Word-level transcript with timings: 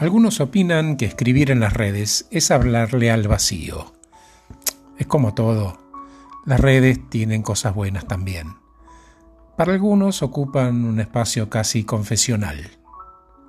Algunos 0.00 0.40
opinan 0.40 0.96
que 0.96 1.04
escribir 1.04 1.50
en 1.50 1.60
las 1.60 1.74
redes 1.74 2.26
es 2.30 2.50
hablarle 2.50 3.10
al 3.10 3.28
vacío. 3.28 3.92
Es 4.96 5.06
como 5.06 5.34
todo. 5.34 5.78
Las 6.46 6.58
redes 6.58 6.98
tienen 7.10 7.42
cosas 7.42 7.74
buenas 7.74 8.08
también. 8.08 8.54
Para 9.58 9.74
algunos 9.74 10.22
ocupan 10.22 10.86
un 10.86 11.00
espacio 11.00 11.50
casi 11.50 11.84
confesional. 11.84 12.70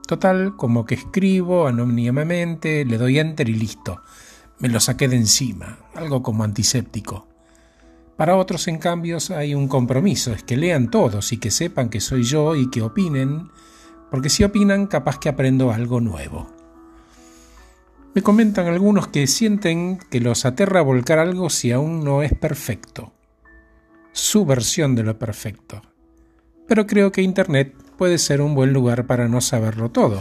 Total, 0.05 0.57
como 0.57 0.85
que 0.85 0.95
escribo 0.95 1.67
anónimamente, 1.67 2.83
le 2.83 2.97
doy 2.97 3.19
enter 3.19 3.47
y 3.47 3.53
listo. 3.53 4.01
Me 4.59 4.67
lo 4.67 4.81
saqué 4.81 5.07
de 5.07 5.15
encima, 5.15 5.79
algo 5.95 6.21
como 6.21 6.43
antiséptico. 6.43 7.29
Para 8.17 8.35
otros, 8.35 8.67
en 8.67 8.77
cambio, 8.77 9.19
hay 9.37 9.55
un 9.55 9.69
compromiso, 9.69 10.33
es 10.33 10.43
que 10.43 10.57
lean 10.57 10.91
todos 10.91 11.31
y 11.31 11.37
que 11.37 11.49
sepan 11.49 11.87
que 11.87 12.01
soy 12.01 12.23
yo 12.23 12.57
y 12.57 12.69
que 12.69 12.81
opinen 12.81 13.49
porque 14.11 14.29
si 14.29 14.43
opinan 14.43 14.85
capaz 14.85 15.17
que 15.17 15.29
aprendo 15.29 15.71
algo 15.71 16.01
nuevo. 16.01 16.47
Me 18.13 18.21
comentan 18.21 18.67
algunos 18.67 19.07
que 19.07 19.25
sienten 19.25 19.97
que 19.97 20.19
los 20.19 20.45
aterra 20.45 20.81
volcar 20.81 21.17
algo 21.17 21.49
si 21.49 21.71
aún 21.71 22.03
no 22.03 22.21
es 22.21 22.33
perfecto, 22.33 23.13
su 24.11 24.45
versión 24.45 24.95
de 24.95 25.03
lo 25.03 25.17
perfecto. 25.17 25.81
Pero 26.67 26.85
creo 26.85 27.13
que 27.13 27.21
Internet 27.21 27.73
puede 27.97 28.17
ser 28.17 28.41
un 28.41 28.53
buen 28.53 28.73
lugar 28.73 29.07
para 29.07 29.29
no 29.29 29.39
saberlo 29.39 29.89
todo. 29.89 30.19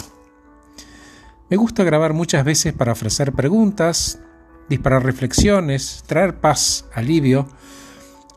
Me 1.51 1.57
gusta 1.57 1.82
grabar 1.82 2.12
muchas 2.12 2.45
veces 2.45 2.73
para 2.73 2.93
ofrecer 2.93 3.32
preguntas, 3.32 4.20
disparar 4.68 5.04
reflexiones, 5.04 6.04
traer 6.07 6.38
paz, 6.38 6.87
alivio, 6.95 7.48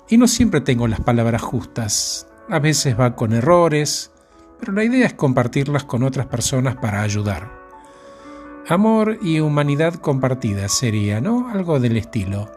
y 0.10 0.18
no 0.18 0.28
siempre 0.28 0.62
tengo 0.62 0.88
las 0.88 1.02
palabras 1.02 1.44
justas. 1.44 2.28
A 2.50 2.58
veces 2.58 3.00
va 3.00 3.16
con 3.16 3.34
errores, 3.34 4.13
pero 4.64 4.78
la 4.78 4.86
idea 4.86 5.06
es 5.06 5.14
compartirlas 5.14 5.84
con 5.84 6.04
otras 6.04 6.28
personas 6.28 6.78
para 6.78 7.02
ayudar. 7.02 7.52
Amor 8.70 9.18
y 9.22 9.42
humanidad 9.42 9.96
compartida 9.96 10.70
sería, 10.70 11.20
¿no? 11.20 11.50
Algo 11.50 11.82
del 11.82 11.98
estilo. 11.98 12.50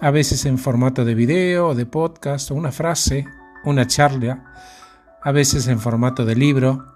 A 0.00 0.10
veces 0.10 0.46
en 0.46 0.56
formato 0.56 1.04
de 1.04 1.14
video, 1.14 1.74
de 1.74 1.84
podcast, 1.84 2.50
o 2.50 2.54
una 2.54 2.72
frase, 2.72 3.26
una 3.62 3.86
charla, 3.86 4.54
a 5.22 5.30
veces 5.30 5.68
en 5.68 5.80
formato 5.80 6.24
de 6.24 6.34
libro. 6.34 6.86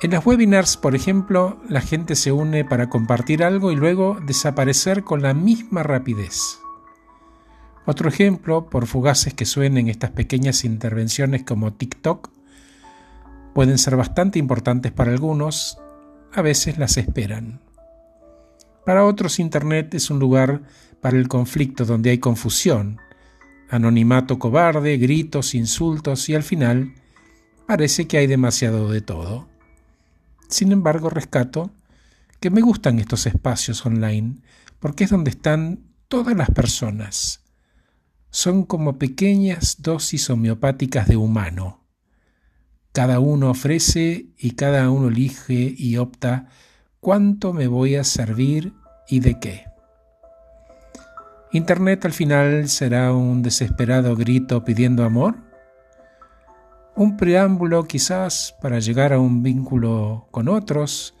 En 0.00 0.10
las 0.10 0.26
webinars, 0.26 0.76
por 0.76 0.96
ejemplo, 0.96 1.60
la 1.68 1.82
gente 1.82 2.16
se 2.16 2.32
une 2.32 2.64
para 2.64 2.90
compartir 2.90 3.44
algo 3.44 3.70
y 3.70 3.76
luego 3.76 4.18
desaparecer 4.26 5.04
con 5.04 5.22
la 5.22 5.34
misma 5.34 5.84
rapidez. 5.84 6.58
Otro 7.86 8.08
ejemplo, 8.08 8.68
por 8.68 8.88
fugaces 8.88 9.34
que 9.34 9.44
suenen 9.44 9.88
estas 9.88 10.10
pequeñas 10.10 10.64
intervenciones 10.64 11.44
como 11.44 11.74
TikTok, 11.74 12.41
pueden 13.54 13.78
ser 13.78 13.96
bastante 13.96 14.38
importantes 14.38 14.92
para 14.92 15.12
algunos, 15.12 15.78
a 16.32 16.42
veces 16.42 16.78
las 16.78 16.96
esperan. 16.96 17.60
Para 18.84 19.04
otros 19.04 19.38
Internet 19.38 19.94
es 19.94 20.10
un 20.10 20.18
lugar 20.18 20.62
para 21.00 21.18
el 21.18 21.28
conflicto 21.28 21.84
donde 21.84 22.10
hay 22.10 22.18
confusión, 22.18 22.98
anonimato 23.68 24.38
cobarde, 24.38 24.96
gritos, 24.96 25.54
insultos 25.54 26.28
y 26.28 26.34
al 26.34 26.42
final 26.42 26.94
parece 27.66 28.06
que 28.06 28.18
hay 28.18 28.26
demasiado 28.26 28.90
de 28.90 29.00
todo. 29.00 29.48
Sin 30.48 30.72
embargo, 30.72 31.10
rescato 31.10 31.70
que 32.40 32.50
me 32.50 32.60
gustan 32.60 32.98
estos 32.98 33.26
espacios 33.26 33.84
online 33.86 34.36
porque 34.80 35.04
es 35.04 35.10
donde 35.10 35.30
están 35.30 35.80
todas 36.08 36.36
las 36.36 36.50
personas. 36.50 37.40
Son 38.30 38.64
como 38.64 38.98
pequeñas 38.98 39.76
dosis 39.80 40.28
homeopáticas 40.28 41.06
de 41.06 41.16
humano 41.16 41.81
cada 42.92 43.20
uno 43.20 43.50
ofrece 43.50 44.26
y 44.38 44.52
cada 44.52 44.90
uno 44.90 45.08
elige 45.08 45.74
y 45.76 45.96
opta 45.96 46.48
cuánto 47.00 47.52
me 47.52 47.66
voy 47.66 47.96
a 47.96 48.04
servir 48.04 48.74
y 49.08 49.20
de 49.20 49.40
qué. 49.40 49.66
Internet 51.52 52.04
al 52.04 52.12
final 52.12 52.68
será 52.68 53.12
un 53.12 53.42
desesperado 53.42 54.16
grito 54.16 54.64
pidiendo 54.64 55.04
amor, 55.04 55.36
un 56.94 57.16
preámbulo 57.16 57.84
quizás 57.84 58.54
para 58.60 58.78
llegar 58.78 59.12
a 59.12 59.18
un 59.18 59.42
vínculo 59.42 60.28
con 60.30 60.48
otros, 60.48 61.14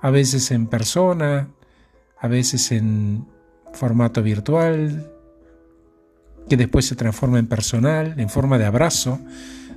a 0.00 0.10
veces 0.10 0.50
en 0.50 0.66
persona, 0.66 1.48
a 2.18 2.28
veces 2.28 2.72
en 2.72 3.26
formato 3.72 4.22
virtual, 4.22 5.10
que 6.48 6.56
después 6.56 6.86
se 6.86 6.96
transforma 6.96 7.38
en 7.38 7.46
personal, 7.46 8.14
en 8.18 8.28
forma 8.28 8.58
de 8.58 8.66
abrazo, 8.66 9.18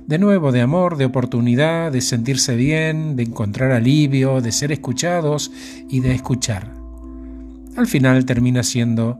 de 0.08 0.18
nuevo, 0.18 0.52
de 0.52 0.62
amor, 0.62 0.96
de 0.96 1.04
oportunidad, 1.04 1.92
de 1.92 2.00
sentirse 2.00 2.56
bien, 2.56 3.14
de 3.14 3.24
encontrar 3.24 3.72
alivio, 3.72 4.40
de 4.40 4.52
ser 4.52 4.72
escuchados 4.72 5.52
y 5.90 6.00
de 6.00 6.14
escuchar. 6.14 6.72
Al 7.76 7.86
final 7.86 8.24
termina 8.24 8.62
siendo 8.62 9.18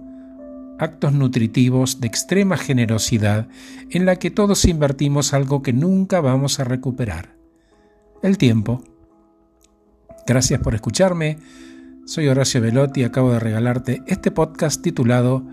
actos 0.78 1.12
nutritivos 1.12 2.00
de 2.00 2.06
extrema 2.06 2.56
generosidad 2.56 3.48
en 3.90 4.06
la 4.06 4.16
que 4.16 4.30
todos 4.30 4.64
invertimos 4.64 5.34
algo 5.34 5.60
que 5.60 5.74
nunca 5.74 6.22
vamos 6.22 6.58
a 6.58 6.64
recuperar. 6.64 7.36
El 8.22 8.38
tiempo. 8.38 8.82
Gracias 10.26 10.58
por 10.60 10.74
escucharme. 10.74 11.36
Soy 12.06 12.28
Horacio 12.28 12.62
Velotti 12.62 13.02
y 13.02 13.04
acabo 13.04 13.30
de 13.32 13.40
regalarte 13.40 14.02
este 14.06 14.30
podcast 14.30 14.80
titulado 14.80 15.44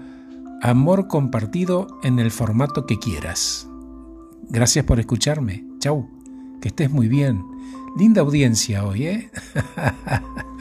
Amor 0.61 1.09
compartido 1.09 1.87
en 2.03 2.19
el 2.19 2.31
formato 2.31 2.85
que 2.85 2.97
quieras. 2.97 3.67
Gracias 4.49 4.85
por 4.85 4.99
escucharme. 4.99 5.65
Chau. 5.79 6.09
Que 6.61 6.69
estés 6.69 6.89
muy 6.89 7.07
bien. 7.07 7.43
Linda 7.97 8.21
audiencia 8.21 8.85
hoy, 8.85 9.07
¿eh? 9.07 9.29